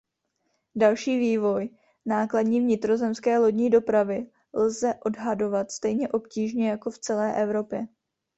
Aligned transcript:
Další 0.75 1.19
vývoj 1.19 1.69
nákladní 2.05 2.59
vnitrozemské 2.59 3.37
lodní 3.37 3.69
dopravy 3.69 4.27
lze 4.53 4.93
odhadovat 5.05 5.71
stejně 5.71 6.09
obtížně 6.09 6.69
jako 6.69 6.91
v 6.91 6.99
celé 6.99 7.35
Evropě. 7.41 7.87